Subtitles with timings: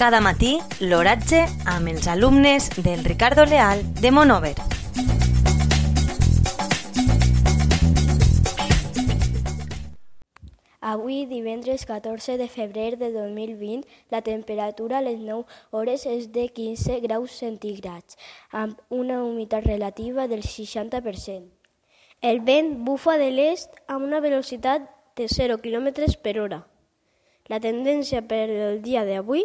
[0.00, 4.54] Cada matí, l'oratge amb els alumnes del Ricardo Leal de Monover.
[10.80, 16.48] Avui, divendres 14 de febrer de 2020, la temperatura a les 9 hores és de
[16.48, 18.16] 15 graus centígrads,
[18.52, 21.44] amb una humitat relativa del 60%.
[22.22, 24.88] El vent bufa de l'est amb una velocitat
[25.20, 25.92] de 0 km
[26.24, 26.64] per hora.
[27.52, 29.44] La tendència per el dia d'avui